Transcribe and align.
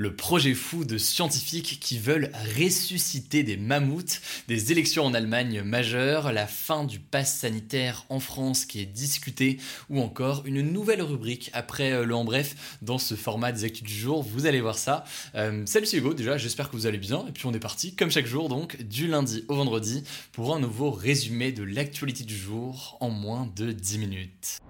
Le 0.00 0.14
projet 0.14 0.54
fou 0.54 0.84
de 0.84 0.96
scientifiques 0.96 1.80
qui 1.80 1.98
veulent 1.98 2.30
ressusciter 2.56 3.42
des 3.42 3.56
mammouths, 3.56 4.20
des 4.46 4.70
élections 4.70 5.04
en 5.04 5.12
Allemagne 5.12 5.62
majeures, 5.62 6.32
la 6.32 6.46
fin 6.46 6.84
du 6.84 7.00
pass 7.00 7.38
sanitaire 7.38 8.06
en 8.08 8.20
France 8.20 8.64
qui 8.64 8.80
est 8.80 8.86
discuté, 8.86 9.58
ou 9.90 10.00
encore 10.00 10.44
une 10.46 10.62
nouvelle 10.62 11.02
rubrique 11.02 11.50
après 11.52 11.90
euh, 11.90 12.04
le 12.04 12.14
en 12.14 12.24
bref 12.24 12.78
dans 12.80 12.98
ce 12.98 13.16
format 13.16 13.50
des 13.50 13.64
actus 13.64 13.82
du 13.82 13.92
jour. 13.92 14.22
Vous 14.22 14.46
allez 14.46 14.60
voir 14.60 14.78
ça. 14.78 15.02
Euh, 15.34 15.66
salut 15.66 15.86
c'est 15.86 15.96
Hugo, 15.96 16.14
déjà 16.14 16.38
j'espère 16.38 16.70
que 16.70 16.76
vous 16.76 16.86
allez 16.86 16.98
bien. 16.98 17.26
Et 17.26 17.32
puis 17.32 17.46
on 17.46 17.52
est 17.52 17.58
parti, 17.58 17.96
comme 17.96 18.12
chaque 18.12 18.26
jour, 18.26 18.48
donc 18.48 18.80
du 18.80 19.08
lundi 19.08 19.44
au 19.48 19.56
vendredi, 19.56 20.04
pour 20.30 20.54
un 20.54 20.60
nouveau 20.60 20.92
résumé 20.92 21.50
de 21.50 21.64
l'actualité 21.64 22.22
du 22.22 22.36
jour 22.36 22.98
en 23.00 23.10
moins 23.10 23.50
de 23.56 23.72
10 23.72 23.98
minutes. 23.98 24.60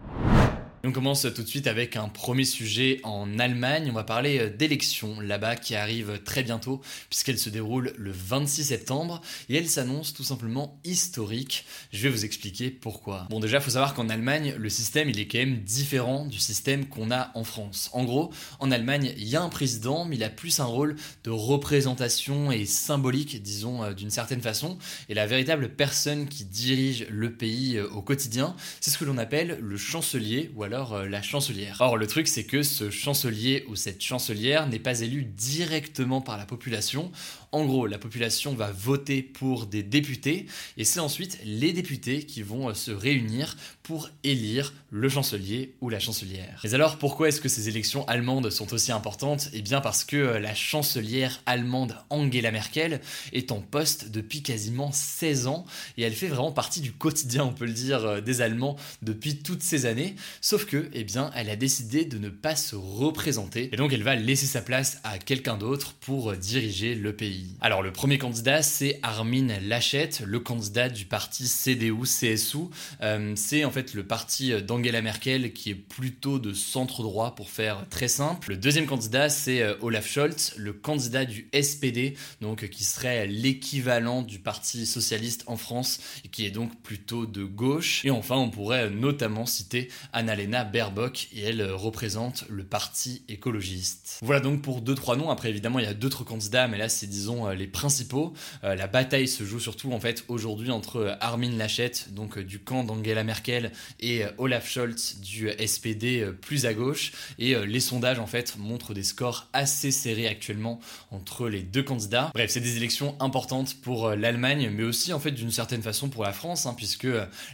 On 0.85 0.93
commence 0.93 1.27
tout 1.35 1.43
de 1.43 1.49
suite 1.49 1.67
avec 1.67 1.97
un 1.97 2.09
premier 2.09 2.45
sujet 2.45 3.01
en 3.03 3.41
Allemagne. 3.41 3.89
On 3.91 3.95
va 3.95 4.05
parler 4.05 4.39
euh, 4.39 4.49
d'élections 4.49 5.19
là-bas 5.19 5.57
qui 5.57 5.75
arrivent 5.75 6.21
très 6.25 6.45
bientôt 6.45 6.81
puisqu'elles 7.11 7.41
se 7.41 7.51
déroulent 7.51 7.93
le 7.99 8.13
26 8.13 8.67
septembre 8.67 9.21
et 9.49 9.57
elles 9.57 9.69
s'annoncent 9.69 10.15
tout 10.15 10.23
simplement 10.23 10.79
historiques. 10.85 11.67
Je 11.93 12.05
vais 12.05 12.11
vous 12.11 12.25
expliquer 12.25 12.71
pourquoi. 12.71 13.27
Bon 13.29 13.41
déjà, 13.41 13.57
il 13.57 13.63
faut 13.63 13.73
savoir 13.73 13.93
qu'en 13.93 14.09
Allemagne, 14.09 14.55
le 14.57 14.69
système 14.69 15.09
est 15.09 15.27
quand 15.27 15.39
même 15.39 15.59
différent 15.65 16.27
du 16.27 16.39
système 16.39 16.87
qu'on 16.87 17.11
a 17.11 17.33
en 17.35 17.43
France. 17.43 17.91
En 17.93 18.05
gros, 18.05 18.33
en 18.61 18.71
Allemagne, 18.71 19.13
il 19.17 19.27
y 19.27 19.35
a 19.35 19.43
un 19.43 19.49
président 19.49 20.05
mais 20.05 20.15
il 20.15 20.23
a 20.23 20.31
plus 20.31 20.61
un 20.61 20.65
rôle 20.65 20.95
de 21.25 21.31
représentation 21.31 22.53
et 22.53 22.67
symbolique, 22.67 23.43
disons 23.43 23.83
euh, 23.83 23.95
d'une 23.95 24.11
certaine 24.11 24.41
façon. 24.41 24.79
Et 25.09 25.15
la 25.15 25.27
véritable 25.27 25.71
personne 25.71 26.29
qui 26.29 26.45
dirige 26.45 27.09
le 27.11 27.33
pays 27.33 27.79
euh, 27.79 27.89
au 27.91 28.01
quotidien, 28.01 28.55
c'est 28.81 28.93
ce 28.93 28.99
que 28.99 29.05
l'on 29.05 29.19
appelle 29.19 29.59
le 29.61 29.77
chancelier 29.77 30.53
ou 30.55 30.68
euh, 30.75 31.09
la 31.09 31.23
chancelière. 31.23 31.77
Or, 31.81 31.97
le 31.97 32.07
truc, 32.07 32.29
c'est 32.29 32.45
que 32.45 32.63
ce 32.63 32.91
chancelier 32.91 33.65
ou 33.69 33.77
cette 33.77 34.03
chancelière 34.03 34.67
n'est 34.67 34.79
pas 34.79 35.01
élu 35.01 35.25
directement 35.25 36.21
par 36.21 36.37
la 36.37 36.47
population. 36.47 37.11
En 37.51 37.65
gros, 37.65 37.87
la 37.87 37.97
population 37.97 38.55
va 38.55 38.71
voter 38.71 39.23
pour 39.23 39.65
des 39.67 39.83
députés 39.83 40.47
et 40.77 40.85
c'est 40.85 41.01
ensuite 41.01 41.39
les 41.45 41.73
députés 41.73 42.25
qui 42.25 42.43
vont 42.43 42.69
euh, 42.69 42.75
se 42.75 42.91
réunir 42.91 43.57
pour 43.83 44.11
élire 44.23 44.75
le 44.91 45.09
chancelier 45.09 45.75
ou 45.81 45.89
la 45.89 45.99
chancelière. 45.99 46.61
Mais 46.63 46.75
alors, 46.75 46.99
pourquoi 46.99 47.29
est-ce 47.29 47.41
que 47.41 47.49
ces 47.49 47.71
élections 47.71 48.07
allemandes 48.07 48.51
sont 48.51 48.75
aussi 48.75 48.93
importantes? 48.93 49.49
Eh 49.55 49.63
bien 49.63 49.81
parce 49.81 50.05
que 50.05 50.17
euh, 50.17 50.39
la 50.39 50.55
chancelière 50.55 51.41
allemande 51.47 51.97
Angela 52.11 52.51
Merkel 52.51 53.01
est 53.33 53.51
en 53.51 53.63
poste 53.63 54.11
depuis 54.11 54.43
quasiment 54.43 54.93
16 54.93 55.47
ans 55.47 55.65
et 55.97 56.03
elle 56.03 56.13
fait 56.13 56.29
vraiment 56.29 56.53
partie 56.53 56.83
du 56.83 56.93
quotidien, 56.93 57.45
on 57.45 57.55
peut 57.55 57.65
le 57.65 57.73
dire, 57.73 58.21
des 58.21 58.43
Allemands 58.43 58.77
depuis 59.01 59.39
toutes 59.39 59.63
ces 59.63 59.87
années. 59.87 60.17
Sauf 60.43 60.67
que, 60.67 60.91
eh 60.93 61.05
bien, 61.05 61.31
elle 61.35 61.49
a 61.49 61.57
décidé 61.57 62.05
de 62.05 62.19
ne 62.19 62.29
pas 62.29 62.57
se 62.57 62.77
représenter 62.77 63.71
et 63.73 63.77
donc 63.77 63.95
elle 63.95 64.03
va 64.03 64.17
laisser 64.17 64.47
sa 64.47 64.61
place 64.61 64.99
à 65.03 65.19
quelqu'un 65.19 65.57
d'autre 65.57 65.95
pour 65.95 66.35
diriger 66.35 66.95
le 66.95 67.15
pays. 67.15 67.38
Alors 67.61 67.83
le 67.83 67.93
premier 67.93 68.19
candidat, 68.19 68.63
c'est 68.63 69.01
Armin 69.03 69.49
Laschet, 69.61 70.11
le 70.25 70.39
candidat 70.41 70.89
du 70.89 71.05
parti 71.05 71.45
CDU-CSU. 71.45 72.59
Euh, 73.03 73.33
c'est 73.37 73.65
en 73.65 73.71
fait 73.71 73.95
le 73.95 74.07
parti 74.07 74.53
d'Angela 74.63 75.03
Merkel 75.03 75.53
qui 75.53 75.71
est 75.71 75.75
plutôt 75.75 76.39
de 76.39 76.53
centre 76.53 77.03
droit 77.03 77.35
pour 77.35 77.51
faire 77.51 77.85
très 77.91 78.09
simple. 78.09 78.51
Le 78.51 78.57
deuxième 78.57 78.87
candidat, 78.87 79.29
c'est 79.29 79.63
euh, 79.63 79.75
Olaf 79.81 80.09
Scholz, 80.09 80.55
le 80.57 80.73
candidat 80.73 81.25
du 81.25 81.49
SPD, 81.53 82.17
donc 82.41 82.69
qui 82.69 82.85
serait 82.85 83.27
l'équivalent 83.27 84.23
du 84.23 84.39
parti 84.39 84.87
socialiste 84.87 85.45
en 85.47 85.57
France 85.57 86.01
et 86.25 86.29
qui 86.29 86.47
est 86.47 86.51
donc 86.51 86.81
plutôt 86.83 87.27
de 87.27 87.45
gauche. 87.45 88.05
Et 88.05 88.11
enfin, 88.11 88.37
on 88.37 88.51
pourrait 88.51 88.91
notamment 88.91 89.47
citer 89.47 89.89
Annalena 90.13 90.65
Baerbock 90.65 91.29
et 91.35 91.43
elle 91.43 91.63
représente 91.73 92.45
le 92.49 92.65
parti 92.65 93.23
écologiste. 93.29 94.19
Voilà 94.23 94.41
donc 94.41 94.63
pour 94.63 94.81
deux 94.81 94.95
trois 94.95 95.17
noms. 95.17 95.31
Après 95.31 95.51
évidemment 95.51 95.79
il 95.79 95.85
y 95.85 95.89
a 95.89 95.95
d'autres 95.95 96.25
candidats, 96.25 96.69
mais 96.69 96.79
là 96.79 96.89
c'est 96.89 97.07
disons 97.07 97.28
euh, 97.29 97.55
les 97.55 97.67
principaux. 97.67 98.33
Euh, 98.65 98.75
la 98.75 98.87
bataille 98.87 99.29
se 99.29 99.45
joue 99.45 99.61
surtout 99.61 99.93
en 99.93 100.01
fait 100.01 100.25
aujourd'hui 100.29 100.71
entre 100.71 100.97
euh, 100.97 101.15
Armin 101.21 101.51
Laschet, 101.51 101.93
donc 102.11 102.39
du 102.39 102.59
camp 102.59 102.85
d'Angela 102.85 103.25
Merkel, 103.25 103.73
et 104.01 104.23
Olaf 104.39 104.69
Scholz 104.69 105.21
du 105.21 105.51
SPD 105.65 106.27
plus 106.41 106.67
à 106.67 106.75
gauche. 106.75 107.13
Et 107.39 107.55
les 107.67 107.81
sondages 107.81 108.19
en 108.19 108.27
fait 108.27 108.57
montrent 108.59 108.95
des 108.95 109.03
scores 109.03 109.49
assez 109.53 109.91
serrés 109.91 110.27
actuellement 110.27 110.81
entre 111.11 111.49
les 111.49 111.63
deux 111.63 111.83
candidats. 111.83 112.31
Bref, 112.35 112.51
c'est 112.51 112.61
des 112.61 112.77
élections 112.77 113.17
importantes 113.21 113.75
pour 113.83 114.11
l'Allemagne, 114.11 114.71
mais 114.73 114.85
aussi 114.85 115.13
en 115.13 115.21
fait 115.21 115.33
d'une 115.33 115.51
certaine 115.51 115.83
façon 115.83 116.09
pour 116.09 116.25
la 116.25 116.33
France, 116.33 116.67
hein, 116.67 116.75
puisque 116.77 117.09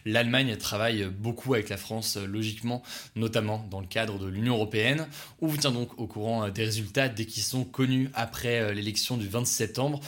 l'Allemagne 0.04 0.56
travaille 0.56 1.06
beaucoup 1.06 1.54
avec 1.54 1.68
la 1.68 1.76
France 1.76 2.16
logiquement, 2.16 2.82
notamment 3.16 3.66
dans 3.70 3.80
le 3.80 3.86
cadre 3.86 4.18
de 4.18 4.26
l'Union 4.26 4.54
européenne. 4.54 5.06
On 5.40 5.46
vous 5.46 5.56
tient 5.56 5.72
donc 5.72 5.98
au 5.98 6.06
courant 6.06 6.48
des 6.48 6.64
résultats 6.64 7.08
dès 7.08 7.26
qu'ils 7.26 7.42
sont 7.42 7.64
connus 7.64 8.10
après 8.14 8.74
l'élection 8.74 9.16
du 9.16 9.28
26 9.28 9.63
septembre. 9.66 9.98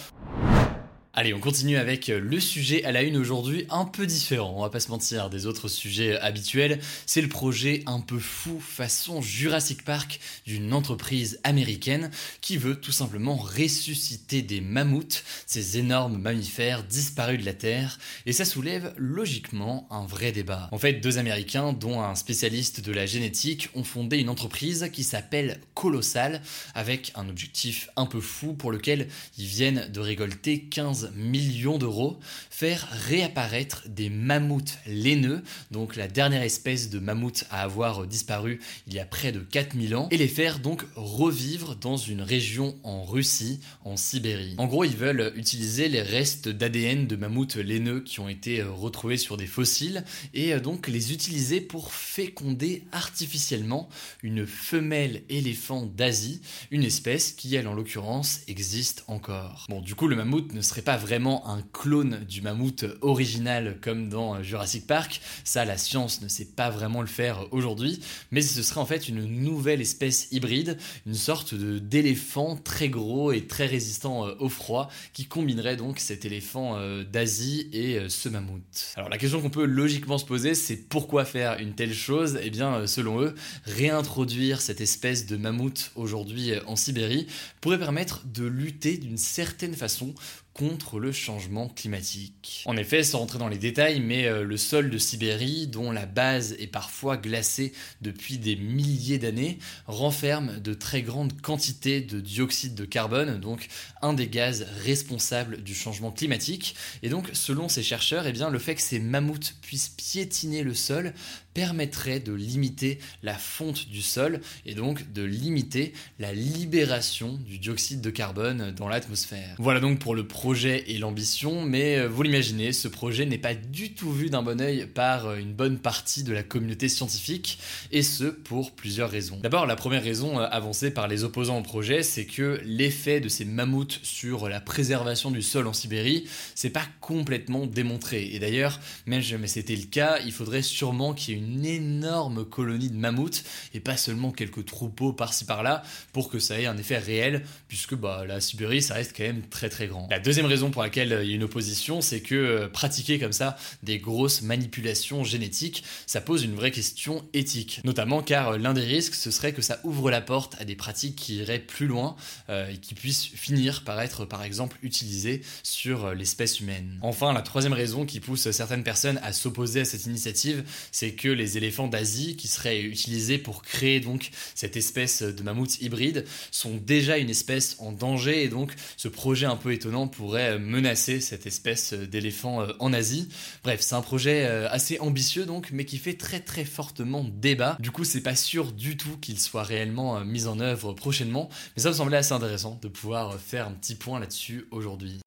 Allez, 1.18 1.32
on 1.32 1.40
continue 1.40 1.78
avec 1.78 2.08
le 2.08 2.40
sujet 2.40 2.84
à 2.84 2.92
la 2.92 3.00
une 3.00 3.16
aujourd'hui, 3.16 3.64
un 3.70 3.86
peu 3.86 4.04
différent, 4.04 4.52
on 4.54 4.60
va 4.60 4.68
pas 4.68 4.80
se 4.80 4.90
mentir, 4.90 5.30
des 5.30 5.46
autres 5.46 5.66
sujets 5.66 6.18
habituels. 6.18 6.78
C'est 7.06 7.22
le 7.22 7.28
projet 7.30 7.82
un 7.86 8.00
peu 8.00 8.18
fou 8.18 8.60
façon 8.60 9.22
Jurassic 9.22 9.82
Park 9.82 10.20
d'une 10.44 10.74
entreprise 10.74 11.40
américaine 11.42 12.10
qui 12.42 12.58
veut 12.58 12.78
tout 12.78 12.92
simplement 12.92 13.34
ressusciter 13.34 14.42
des 14.42 14.60
mammouths, 14.60 15.24
ces 15.46 15.78
énormes 15.78 16.18
mammifères 16.18 16.84
disparus 16.84 17.40
de 17.40 17.46
la 17.46 17.54
Terre, 17.54 17.98
et 18.26 18.34
ça 18.34 18.44
soulève 18.44 18.92
logiquement 18.98 19.88
un 19.90 20.04
vrai 20.04 20.32
débat. 20.32 20.68
En 20.70 20.76
fait, 20.76 21.00
deux 21.00 21.16
Américains, 21.16 21.72
dont 21.72 22.02
un 22.02 22.14
spécialiste 22.14 22.82
de 22.82 22.92
la 22.92 23.06
génétique, 23.06 23.70
ont 23.74 23.84
fondé 23.84 24.18
une 24.18 24.28
entreprise 24.28 24.90
qui 24.92 25.02
s'appelle 25.02 25.62
Colossal, 25.72 26.42
avec 26.74 27.12
un 27.14 27.26
objectif 27.30 27.88
un 27.96 28.04
peu 28.04 28.20
fou 28.20 28.52
pour 28.52 28.70
lequel 28.70 29.08
ils 29.38 29.46
viennent 29.46 29.90
de 29.90 30.00
récolter 30.00 30.60
15 30.60 31.05
millions 31.14 31.78
d'euros, 31.78 32.18
faire 32.50 32.88
réapparaître 32.90 33.84
des 33.88 34.10
mammouths 34.10 34.78
laineux, 34.86 35.42
donc 35.70 35.96
la 35.96 36.08
dernière 36.08 36.42
espèce 36.42 36.90
de 36.90 36.98
mammouth 36.98 37.44
à 37.50 37.62
avoir 37.62 38.06
disparu 38.06 38.60
il 38.86 38.94
y 38.94 38.98
a 38.98 39.04
près 39.04 39.32
de 39.32 39.40
4000 39.40 39.96
ans, 39.96 40.08
et 40.10 40.16
les 40.16 40.28
faire 40.28 40.58
donc 40.58 40.84
revivre 40.94 41.76
dans 41.76 41.96
une 41.96 42.22
région 42.22 42.76
en 42.82 43.04
Russie, 43.04 43.60
en 43.84 43.96
Sibérie. 43.96 44.54
En 44.58 44.66
gros, 44.66 44.84
ils 44.84 44.96
veulent 44.96 45.32
utiliser 45.36 45.88
les 45.88 46.02
restes 46.02 46.48
d'ADN 46.48 47.06
de 47.06 47.16
mammouths 47.16 47.56
laineux 47.56 48.00
qui 48.00 48.20
ont 48.20 48.28
été 48.28 48.62
retrouvés 48.62 49.16
sur 49.16 49.36
des 49.36 49.46
fossiles, 49.46 50.04
et 50.34 50.58
donc 50.60 50.88
les 50.88 51.12
utiliser 51.12 51.60
pour 51.60 51.92
féconder 51.92 52.84
artificiellement 52.92 53.88
une 54.22 54.46
femelle 54.46 55.22
éléphant 55.28 55.86
d'Asie, 55.86 56.40
une 56.70 56.84
espèce 56.84 57.32
qui, 57.32 57.54
elle 57.54 57.68
en 57.68 57.74
l'occurrence, 57.74 58.40
existe 58.48 59.04
encore. 59.06 59.66
Bon, 59.68 59.80
du 59.80 59.94
coup, 59.94 60.08
le 60.08 60.16
mammouth 60.16 60.52
ne 60.52 60.60
serait 60.60 60.82
pas 60.82 60.95
vraiment 60.96 61.48
un 61.48 61.62
clone 61.72 62.24
du 62.28 62.42
mammouth 62.42 62.84
original 63.00 63.78
comme 63.80 64.08
dans 64.08 64.42
Jurassic 64.42 64.86
Park. 64.86 65.20
Ça, 65.44 65.64
la 65.64 65.78
science 65.78 66.20
ne 66.22 66.28
sait 66.28 66.44
pas 66.44 66.70
vraiment 66.70 67.00
le 67.00 67.06
faire 67.06 67.46
aujourd'hui, 67.52 68.00
mais 68.30 68.42
ce 68.42 68.62
serait 68.62 68.80
en 68.80 68.86
fait 68.86 69.08
une 69.08 69.24
nouvelle 69.24 69.80
espèce 69.80 70.28
hybride, 70.32 70.78
une 71.06 71.14
sorte 71.14 71.54
d'éléphant 71.54 72.56
très 72.56 72.88
gros 72.88 73.32
et 73.32 73.46
très 73.46 73.66
résistant 73.66 74.26
euh, 74.26 74.34
au 74.38 74.48
froid 74.48 74.90
qui 75.12 75.26
combinerait 75.26 75.76
donc 75.76 75.98
cet 75.98 76.24
éléphant 76.24 76.76
euh, 76.76 77.04
d'Asie 77.04 77.68
et 77.72 77.98
euh, 77.98 78.08
ce 78.08 78.28
mammouth. 78.28 78.94
Alors 78.96 79.08
la 79.08 79.18
question 79.18 79.40
qu'on 79.40 79.50
peut 79.50 79.64
logiquement 79.64 80.18
se 80.18 80.24
poser, 80.24 80.54
c'est 80.54 80.76
pourquoi 80.76 81.24
faire 81.24 81.58
une 81.58 81.74
telle 81.74 81.94
chose? 81.94 82.38
Eh 82.42 82.50
bien, 82.50 82.86
selon 82.86 83.20
eux, 83.20 83.34
réintroduire 83.64 84.60
cette 84.60 84.80
espèce 84.80 85.26
de 85.26 85.36
mammouth 85.36 85.90
aujourd'hui 85.94 86.52
en 86.66 86.76
Sibérie 86.76 87.26
pourrait 87.60 87.78
permettre 87.78 88.22
de 88.26 88.44
lutter 88.44 88.96
d'une 88.98 89.18
certaine 89.18 89.74
façon 89.74 90.14
contre 90.56 90.98
le 90.98 91.12
changement 91.12 91.68
climatique. 91.68 92.62
En 92.64 92.78
effet, 92.78 93.02
sans 93.02 93.18
rentrer 93.18 93.38
dans 93.38 93.48
les 93.48 93.58
détails, 93.58 94.00
mais 94.00 94.24
euh, 94.24 94.42
le 94.42 94.56
sol 94.56 94.88
de 94.88 94.96
Sibérie, 94.96 95.66
dont 95.66 95.90
la 95.90 96.06
base 96.06 96.56
est 96.58 96.66
parfois 96.66 97.18
glacée 97.18 97.74
depuis 98.00 98.38
des 98.38 98.56
milliers 98.56 99.18
d'années, 99.18 99.58
renferme 99.86 100.58
de 100.60 100.72
très 100.72 101.02
grandes 101.02 101.38
quantités 101.42 102.00
de 102.00 102.20
dioxyde 102.20 102.74
de 102.74 102.86
carbone, 102.86 103.38
donc 103.38 103.68
un 104.00 104.14
des 104.14 104.28
gaz 104.28 104.66
responsables 104.82 105.62
du 105.62 105.74
changement 105.74 106.10
climatique. 106.10 106.74
Et 107.02 107.10
donc, 107.10 107.28
selon 107.34 107.68
ces 107.68 107.82
chercheurs, 107.82 108.26
eh 108.26 108.32
bien, 108.32 108.48
le 108.48 108.58
fait 108.58 108.76
que 108.76 108.82
ces 108.82 108.98
mammouths 108.98 109.56
puissent 109.60 109.90
piétiner 109.90 110.62
le 110.62 110.72
sol 110.72 111.12
permettrait 111.56 112.20
de 112.20 112.34
limiter 112.34 112.98
la 113.22 113.32
fonte 113.32 113.88
du 113.88 114.02
sol 114.02 114.42
et 114.66 114.74
donc 114.74 115.10
de 115.14 115.22
limiter 115.22 115.94
la 116.18 116.34
libération 116.34 117.32
du 117.46 117.58
dioxyde 117.58 118.02
de 118.02 118.10
carbone 118.10 118.72
dans 118.72 118.88
l'atmosphère. 118.88 119.54
Voilà 119.58 119.80
donc 119.80 119.98
pour 119.98 120.14
le 120.14 120.26
projet 120.46 120.84
et 120.86 120.98
l'ambition, 120.98 121.62
mais 121.62 121.96
euh, 121.96 122.06
vous 122.06 122.22
l'imaginez, 122.22 122.72
ce 122.72 122.86
projet 122.86 123.26
n'est 123.26 123.36
pas 123.36 123.56
du 123.56 123.94
tout 123.94 124.12
vu 124.12 124.30
d'un 124.30 124.44
bon 124.44 124.60
oeil 124.60 124.86
par 124.86 125.26
euh, 125.26 125.38
une 125.38 125.52
bonne 125.52 125.76
partie 125.76 126.22
de 126.22 126.32
la 126.32 126.44
communauté 126.44 126.88
scientifique, 126.88 127.58
et 127.90 128.04
ce 128.04 128.26
pour 128.26 128.70
plusieurs 128.70 129.10
raisons. 129.10 129.40
D'abord, 129.42 129.66
la 129.66 129.74
première 129.74 130.04
raison 130.04 130.38
euh, 130.38 130.46
avancée 130.48 130.92
par 130.92 131.08
les 131.08 131.24
opposants 131.24 131.58
au 131.58 131.62
projet, 131.62 132.04
c'est 132.04 132.26
que 132.26 132.60
l'effet 132.64 133.18
de 133.18 133.28
ces 133.28 133.44
mammouths 133.44 133.98
sur 134.04 134.48
la 134.48 134.60
préservation 134.60 135.32
du 135.32 135.42
sol 135.42 135.66
en 135.66 135.72
Sibérie, 135.72 136.28
c'est 136.54 136.70
pas 136.70 136.86
complètement 137.00 137.66
démontré. 137.66 138.30
Et 138.32 138.38
d'ailleurs, 138.38 138.78
même 139.06 139.22
si 139.22 139.48
c'était 139.48 139.74
le 139.74 139.86
cas, 139.86 140.20
il 140.24 140.30
faudrait 140.30 140.62
sûrement 140.62 141.12
qu'il 141.12 141.34
y 141.34 141.36
ait 141.36 141.40
une 141.40 141.66
énorme 141.66 142.44
colonie 142.44 142.90
de 142.90 142.96
mammouths 142.96 143.42
et 143.74 143.80
pas 143.80 143.96
seulement 143.96 144.30
quelques 144.30 144.64
troupeaux 144.64 145.12
par-ci 145.12 145.44
par-là 145.44 145.82
pour 146.12 146.30
que 146.30 146.38
ça 146.38 146.60
ait 146.60 146.66
un 146.66 146.78
effet 146.78 146.98
réel 146.98 147.42
puisque 147.66 147.96
bah, 147.96 148.24
la 148.24 148.40
Sibérie 148.40 148.80
ça 148.80 148.94
reste 148.94 149.12
quand 149.16 149.24
même 149.24 149.42
très 149.42 149.68
très 149.68 149.88
grand. 149.88 150.06
La 150.08 150.20
deuxième 150.20 150.35
raison 150.44 150.70
pour 150.70 150.82
laquelle 150.82 151.12
euh, 151.14 151.24
il 151.24 151.30
y 151.30 151.32
a 151.32 151.36
une 151.36 151.44
opposition 151.44 152.02
c'est 152.02 152.20
que 152.20 152.34
euh, 152.34 152.68
pratiquer 152.68 153.18
comme 153.18 153.32
ça 153.32 153.56
des 153.82 153.98
grosses 153.98 154.42
manipulations 154.42 155.24
génétiques 155.24 155.84
ça 156.06 156.20
pose 156.20 156.44
une 156.44 156.54
vraie 156.54 156.70
question 156.70 157.24
éthique 157.32 157.80
notamment 157.84 158.22
car 158.22 158.50
euh, 158.50 158.58
l'un 158.58 158.74
des 158.74 158.82
risques 158.82 159.14
ce 159.14 159.30
serait 159.30 159.54
que 159.54 159.62
ça 159.62 159.80
ouvre 159.84 160.10
la 160.10 160.20
porte 160.20 160.56
à 160.60 160.66
des 160.66 160.76
pratiques 160.76 161.16
qui 161.16 161.36
iraient 161.36 161.58
plus 161.58 161.86
loin 161.86 162.16
et 162.48 162.78
qui 162.78 162.94
puissent 162.94 163.24
finir 163.24 163.84
par 163.84 164.00
être 164.00 164.24
par 164.24 164.42
exemple 164.42 164.76
utilisées 164.82 165.42
sur 165.62 166.12
l'espèce 166.14 166.60
humaine. 166.60 166.98
Enfin 167.00 167.32
la 167.32 167.42
troisième 167.42 167.72
raison 167.72 168.04
qui 168.04 168.20
pousse 168.20 168.50
certaines 168.50 168.82
personnes 168.82 169.20
à 169.22 169.32
s'opposer 169.32 169.80
à 169.80 169.84
cette 169.84 170.06
initiative 170.06 170.64
c'est 170.90 171.12
que 171.12 171.28
les 171.28 171.56
éléphants 171.56 171.86
d'Asie 171.86 172.36
qui 172.36 172.48
seraient 172.48 172.82
utilisés 172.82 173.38
pour 173.38 173.62
créer 173.62 174.00
donc 174.00 174.30
cette 174.54 174.76
espèce 174.76 175.22
de 175.22 175.42
mammouth 175.42 175.80
hybride 175.80 176.24
sont 176.50 176.76
déjà 176.76 177.18
une 177.18 177.30
espèce 177.30 177.76
en 177.78 177.92
danger 177.92 178.42
et 178.42 178.48
donc 178.48 178.74
ce 178.96 179.08
projet 179.08 179.46
un 179.46 179.56
peu 179.56 179.72
étonnant 179.72 180.08
menacer 180.58 181.20
cette 181.20 181.46
espèce 181.46 181.92
d'éléphant 181.92 182.62
euh, 182.62 182.72
en 182.78 182.92
Asie. 182.92 183.28
Bref, 183.62 183.80
c'est 183.80 183.94
un 183.94 184.00
projet 184.00 184.46
euh, 184.46 184.68
assez 184.70 184.98
ambitieux 185.00 185.46
donc 185.46 185.70
mais 185.72 185.84
qui 185.84 185.98
fait 185.98 186.14
très 186.14 186.40
très 186.40 186.64
fortement 186.64 187.24
débat. 187.24 187.76
Du 187.80 187.90
coup, 187.90 188.04
c'est 188.04 188.22
pas 188.22 188.36
sûr 188.36 188.72
du 188.72 188.96
tout 188.96 189.16
qu'il 189.20 189.38
soit 189.38 189.62
réellement 189.62 190.16
euh, 190.18 190.24
mis 190.24 190.46
en 190.46 190.60
œuvre 190.60 190.92
prochainement, 190.92 191.48
mais 191.76 191.82
ça 191.82 191.90
me 191.90 191.94
semblait 191.94 192.18
assez 192.18 192.32
intéressant 192.32 192.78
de 192.82 192.88
pouvoir 192.88 193.38
faire 193.38 193.68
un 193.68 193.72
petit 193.72 193.94
point 193.94 194.20
là-dessus 194.20 194.66
aujourd'hui. 194.70 195.20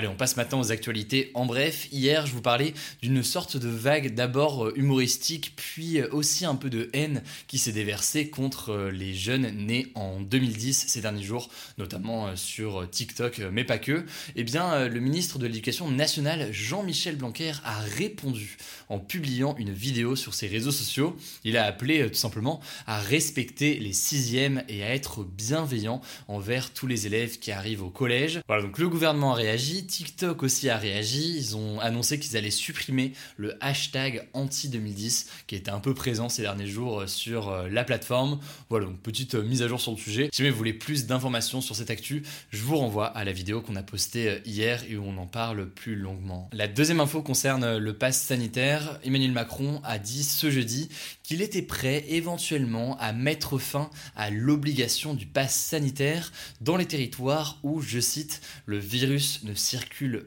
Allez, 0.00 0.08
on 0.08 0.14
passe 0.14 0.38
maintenant 0.38 0.60
aux 0.60 0.72
actualités. 0.72 1.30
En 1.34 1.44
bref, 1.44 1.86
hier, 1.92 2.24
je 2.24 2.32
vous 2.32 2.40
parlais 2.40 2.72
d'une 3.02 3.22
sorte 3.22 3.58
de 3.58 3.68
vague 3.68 4.14
d'abord 4.14 4.64
euh, 4.64 4.72
humoristique, 4.74 5.52
puis 5.56 6.00
euh, 6.00 6.08
aussi 6.12 6.46
un 6.46 6.54
peu 6.54 6.70
de 6.70 6.88
haine 6.94 7.22
qui 7.48 7.58
s'est 7.58 7.70
déversée 7.70 8.30
contre 8.30 8.70
euh, 8.70 8.90
les 8.90 9.12
jeunes 9.12 9.50
nés 9.66 9.88
en 9.94 10.22
2010 10.22 10.86
ces 10.88 11.02
derniers 11.02 11.22
jours, 11.22 11.50
notamment 11.76 12.34
sur 12.34 12.88
TikTok, 12.88 13.42
mais 13.52 13.64
pas 13.64 13.76
que. 13.76 14.06
Eh 14.36 14.42
bien, 14.42 14.88
le 14.88 15.00
ministre 15.00 15.38
de 15.38 15.46
l'Éducation 15.46 15.90
nationale, 15.90 16.50
Jean-Michel 16.50 17.16
Blanquer, 17.16 17.52
a 17.62 17.80
répondu 17.80 18.56
en 18.88 19.00
publiant 19.00 19.54
une 19.58 19.70
vidéo 19.74 20.16
sur 20.16 20.32
ses 20.32 20.46
réseaux 20.46 20.72
sociaux. 20.72 21.14
Il 21.44 21.58
a 21.58 21.66
appelé 21.66 22.08
tout 22.08 22.16
simplement 22.16 22.60
à 22.86 23.00
respecter 23.00 23.78
les 23.78 23.92
sixièmes 23.92 24.64
et 24.70 24.82
à 24.82 24.94
être 24.94 25.24
bienveillant 25.24 26.00
envers 26.26 26.72
tous 26.72 26.86
les 26.86 27.06
élèves 27.06 27.38
qui 27.38 27.52
arrivent 27.52 27.82
au 27.82 27.90
collège. 27.90 28.40
Voilà, 28.46 28.62
donc 28.62 28.78
le 28.78 28.88
gouvernement 28.88 29.32
a 29.32 29.34
réagi 29.34 29.89
TikTok 29.90 30.44
aussi 30.44 30.70
a 30.70 30.78
réagi. 30.78 31.34
Ils 31.36 31.56
ont 31.56 31.80
annoncé 31.80 32.20
qu'ils 32.20 32.36
allaient 32.36 32.50
supprimer 32.50 33.12
le 33.36 33.56
hashtag 33.60 34.28
anti-2010 34.34 35.26
qui 35.48 35.56
était 35.56 35.72
un 35.72 35.80
peu 35.80 35.94
présent 35.94 36.28
ces 36.28 36.42
derniers 36.42 36.68
jours 36.68 37.00
euh, 37.00 37.06
sur 37.08 37.48
euh, 37.48 37.68
la 37.68 37.82
plateforme. 37.82 38.38
Voilà, 38.68 38.86
donc 38.86 39.00
petite 39.00 39.34
euh, 39.34 39.42
mise 39.42 39.62
à 39.62 39.68
jour 39.68 39.80
sur 39.80 39.90
le 39.90 39.98
sujet. 39.98 40.30
Si 40.32 40.48
vous 40.48 40.56
voulez 40.56 40.72
plus 40.72 41.06
d'informations 41.06 41.60
sur 41.60 41.74
cette 41.74 41.90
actu, 41.90 42.22
je 42.50 42.62
vous 42.62 42.76
renvoie 42.76 43.06
à 43.06 43.24
la 43.24 43.32
vidéo 43.32 43.62
qu'on 43.62 43.74
a 43.74 43.82
postée 43.82 44.40
hier 44.46 44.84
et 44.88 44.96
où 44.96 45.04
on 45.04 45.18
en 45.18 45.26
parle 45.26 45.68
plus 45.68 45.96
longuement. 45.96 46.48
La 46.52 46.68
deuxième 46.68 47.00
info 47.00 47.20
concerne 47.20 47.76
le 47.76 47.92
pass 47.92 48.22
sanitaire. 48.22 49.00
Emmanuel 49.02 49.32
Macron 49.32 49.80
a 49.82 49.98
dit 49.98 50.22
ce 50.22 50.50
jeudi 50.50 50.88
qu'il 51.24 51.42
était 51.42 51.62
prêt 51.62 52.04
éventuellement 52.08 52.96
à 52.98 53.12
mettre 53.12 53.58
fin 53.58 53.90
à 54.14 54.30
l'obligation 54.30 55.14
du 55.14 55.26
pass 55.26 55.54
sanitaire 55.54 56.32
dans 56.60 56.76
les 56.76 56.86
territoires 56.86 57.58
où, 57.64 57.80
je 57.80 57.98
cite, 57.98 58.40
le 58.66 58.78
virus 58.78 59.42
ne 59.42 59.54
circule 59.54 59.79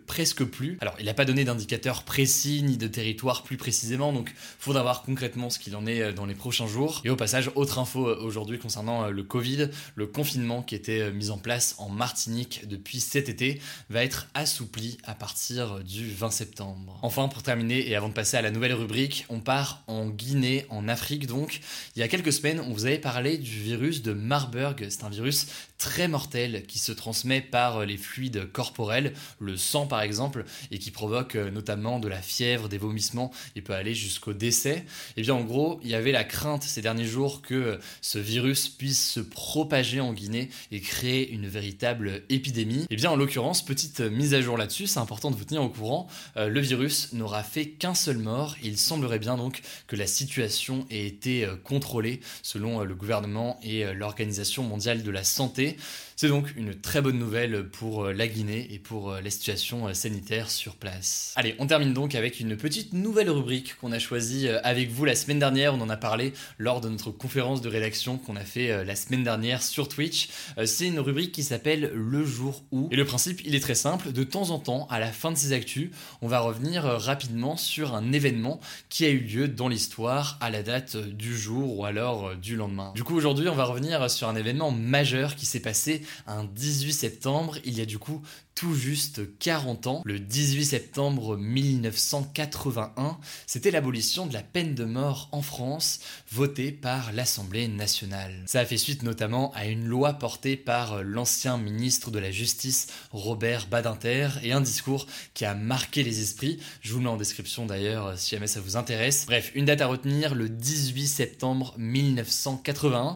presque 0.06 0.44
plus. 0.44 0.78
Alors, 0.82 0.96
il 1.00 1.06
n'a 1.06 1.14
pas 1.14 1.26
donné 1.26 1.44
d'indicateur 1.44 2.04
précis 2.04 2.64
ni 2.64 2.78
de 2.78 2.88
territoire 2.88 3.44
plus 3.44 3.58
précisément, 3.58 4.14
donc 4.14 4.34
faudra 4.60 4.84
voir 4.84 5.04
concrètement 5.04 5.50
ce 5.50 5.60
qu'il 5.60 5.76
en 5.76 5.86
est 5.86 6.02
euh, 6.02 6.12
dans 6.12 6.26
les 6.26 6.36
prochains 6.36 6.68
jours. 6.68 7.02
Et 7.06 7.10
au 7.10 7.16
passage, 7.16 7.52
autre 7.56 7.80
info 7.80 8.08
euh, 8.08 8.18
aujourd'hui 8.22 8.60
concernant 8.60 9.06
euh, 9.06 9.10
le 9.10 9.24
Covid, 9.24 9.70
le 9.96 10.08
confinement 10.08 10.62
qui 10.62 10.76
était 10.76 11.12
mis 11.12 11.30
en 11.30 11.38
place 11.38 11.76
en 11.78 11.90
Martinique 11.90 12.68
depuis 12.68 13.00
cet 13.00 13.30
été 13.30 13.62
va 13.90 14.04
être 14.04 14.28
assoupli 14.34 14.98
à 15.04 15.16
partir 15.16 15.84
du 15.84 16.10
20 16.12 16.32
septembre. 16.32 17.00
Enfin, 17.02 17.28
pour 17.28 17.44
terminer 17.44 17.90
et 17.90 17.96
avant 17.96 18.10
de 18.10 18.14
passer 18.14 18.38
à 18.38 18.42
la 18.42 18.52
nouvelle 18.52 18.74
rubrique, 18.74 19.26
on 19.30 19.40
part 19.40 19.84
en 19.88 20.08
Guinée, 20.10 20.66
en 20.70 20.88
Afrique 20.88 21.28
donc. 21.28 21.62
Il 21.96 22.00
y 22.00 22.04
a 22.04 22.08
quelques 22.08 22.34
semaines, 22.34 22.60
on 22.60 22.74
vous 22.74 22.86
avait 22.86 23.00
parlé 23.00 23.38
du 23.38 23.52
virus 23.52 24.02
de 24.02 24.14
Marburg. 24.14 24.86
C'est 24.90 25.04
un 25.04 25.10
virus 25.10 25.48
très 25.78 26.08
mortel 26.08 26.64
qui 26.68 26.80
se 26.80 26.92
transmet 26.92 27.42
par 27.42 27.86
les 27.86 27.98
fluides 27.98 28.52
corporels, 28.52 29.14
le 29.44 29.58
sang 29.58 29.86
par 29.86 30.02
exemple, 30.02 30.46
et 30.72 30.80
qui 30.80 30.92
provoque 30.92 31.36
euh, 31.36 31.52
notamment 31.52 32.00
de 32.00 32.08
la 32.08 32.22
fièvre, 32.22 32.70
des 32.70 32.78
vomissements, 32.78 33.32
il 33.56 33.64
peut 33.64 33.74
aller 33.74 33.94
jusqu'au 33.94 34.34
décès. 34.34 34.78
Et 34.78 34.86
eh 35.18 35.22
bien 35.22 35.36
en 35.36 35.44
gros, 35.44 35.80
il 35.84 35.90
y 35.90 35.96
avait 35.96 36.12
la 36.12 36.24
crainte 36.24 36.64
ces 36.64 36.82
derniers 36.82 37.06
jours 37.06 37.42
que 37.42 37.54
euh, 37.54 37.78
ce 38.02 38.20
virus 38.20 38.70
puisse 38.70 39.12
se 39.12 39.20
propager 39.20 40.00
en 40.00 40.14
Guinée 40.14 40.50
et 40.72 40.80
créer 40.80 41.30
une 41.32 41.48
véritable 41.48 42.24
épidémie. 42.30 42.84
Et 42.84 42.88
eh 42.92 42.96
bien 42.96 43.12
en 43.12 43.16
l'occurrence, 43.16 43.64
petite 43.64 44.00
mise 44.00 44.34
à 44.34 44.42
jour 44.42 44.58
là-dessus, 44.58 44.88
c'est 44.88 45.00
important 45.00 45.32
de 45.32 45.36
vous 45.36 45.46
tenir 45.46 45.64
au 45.64 45.70
courant, 45.70 46.08
euh, 46.38 46.48
le 46.48 46.60
virus 46.60 47.14
n'aura 47.14 47.44
fait 47.44 47.68
qu'un 47.68 47.96
seul 47.96 48.18
mort, 48.18 48.56
il 48.64 48.78
semblerait 48.78 49.20
bien 49.20 49.38
donc 49.38 49.62
que 49.88 49.96
la 49.96 50.08
situation 50.08 50.86
ait 50.90 51.06
été 51.06 51.48
contrôlée 51.64 52.22
selon 52.42 52.82
le 52.82 52.96
gouvernement 52.96 53.60
et 53.64 53.94
l'Organisation 53.94 54.64
mondiale 54.64 55.04
de 55.04 55.12
la 55.12 55.24
santé. 55.24 55.78
C'est 56.16 56.28
donc 56.28 56.54
une 56.56 56.76
très 56.76 57.02
bonne 57.02 57.18
nouvelle 57.18 57.68
pour 57.70 58.06
euh, 58.06 58.14
la 58.14 58.28
Guinée 58.28 58.68
et 58.72 58.78
pour 58.78 59.12
euh, 59.12 59.22
la 59.22 59.32
situation 59.32 59.88
euh, 59.88 59.94
sanitaire 59.94 60.52
sur 60.52 60.76
place. 60.76 61.34
Allez, 61.36 61.56
on 61.58 61.66
termine 61.66 61.94
donc 61.94 62.14
avec 62.14 62.40
une 62.40 62.56
petite 62.56 62.94
nouvelle 62.94 63.32
rubrique 63.32 63.76
qu'on 63.78 63.92
a 63.92 63.98
choisie 63.98 64.48
avec 64.48 64.92
vous 64.92 65.06
la 65.06 65.16
semaine 65.16 65.40
dernière. 65.40 65.74
On 65.74 65.82
en 65.82 65.90
a 65.90 65.98
parlé 65.98 66.34
lors 66.60 66.82
de 66.82 66.90
notre 66.90 67.10
conférence 67.10 67.62
de 67.62 67.70
rédaction 67.70 68.18
qu'on 68.18 68.36
a 68.36 68.44
fait 68.44 68.86
la 68.86 68.96
semaine 68.96 69.24
dernière 69.24 69.64
sur 69.64 69.90
Twitch. 69.90 70.30
C'est 70.66 70.88
une 70.88 71.00
rubrique 71.00 71.32
qui 71.32 71.44
s'appelle 71.44 71.92
Le 71.94 72.24
jour 72.24 72.64
où. 72.72 72.88
Et 72.92 72.96
le 72.96 73.06
principe, 73.06 73.42
il 73.46 73.56
est 73.56 73.60
très 73.60 73.76
simple. 73.76 74.12
De 74.12 74.24
temps 74.24 74.52
en 74.52 74.60
temps, 74.60 74.88
à 74.90 75.00
la 75.00 75.12
fin 75.12 75.32
de 75.32 75.38
ces 75.38 75.54
actus, 75.54 75.90
on 76.22 76.28
va 76.28 76.40
revenir 76.40 76.84
rapidement 76.84 77.58
sur 77.58 77.96
un 77.96 78.12
événement 78.12 78.60
qui 78.90 79.06
a 79.06 79.10
eu 79.10 79.20
lieu 79.20 79.48
dans 79.48 79.68
l'histoire 79.68 80.38
à 80.42 80.50
la 80.50 80.64
date 80.64 80.98
du 80.98 81.38
jour 81.38 81.78
ou 81.78 81.86
alors 81.86 82.36
du 82.36 82.56
lendemain. 82.56 82.92
Du 82.96 83.04
coup, 83.04 83.16
aujourd'hui, 83.16 83.48
on 83.48 83.56
va 83.56 83.66
revenir 83.66 84.10
sur 84.10 84.28
un 84.28 84.36
événement 84.36 84.72
majeur 84.72 85.36
qui 85.36 85.46
s'est 85.46 85.60
passé 85.60 86.03
un 86.28 86.44
18 86.44 86.94
septembre, 86.94 87.58
il 87.66 87.78
y 87.78 87.82
a 87.82 87.86
du 87.86 88.00
coup 88.00 88.22
tout 88.56 88.76
juste 88.76 89.38
40 89.40 89.88
ans, 89.88 90.02
le 90.06 90.20
18 90.20 90.66
septembre 90.66 91.38
1981, 91.38 93.18
c'était 93.48 93.72
l'abolition 93.72 94.28
de 94.28 94.34
la 94.34 94.44
peine 94.44 94.76
de 94.76 94.86
mort 94.86 95.28
en 95.32 95.42
France, 95.42 96.00
votée 96.32 96.72
par 96.72 97.12
l'Assemblée 97.14 97.68
nationale. 97.68 98.44
Ça 98.46 98.60
a 98.60 98.66
fait 98.66 98.78
suite 98.78 99.04
notamment 99.04 99.52
à 99.54 99.66
une 99.66 99.86
loi 99.86 100.14
portée 100.14 100.56
par 100.56 101.04
l'ancien 101.04 101.58
ministre 101.58 102.12
de 102.12 102.20
la 102.20 102.32
Justice 102.32 102.88
Robert 103.12 103.68
Badinter 103.68 104.30
et 104.44 104.52
un 104.52 104.62
discours 104.62 105.08
qui 105.34 105.46
a 105.46 105.56
marqué 105.56 106.04
les 106.04 106.22
esprits. 106.22 106.60
Je 106.82 106.94
vous 106.94 107.00
le 107.00 107.06
mets 107.06 107.10
en 107.10 107.18
description 107.18 107.66
d'ailleurs 107.66 108.18
si 108.18 108.36
jamais 108.36 108.48
ça 108.48 108.62
vous 108.62 108.78
intéresse. 108.78 109.26
Bref, 109.26 109.52
une 109.56 109.66
date 109.66 109.82
à 109.82 109.88
retenir, 109.88 110.36
le 110.36 110.48
18 110.50 111.08
septembre 111.08 111.74
1981. 111.78 113.16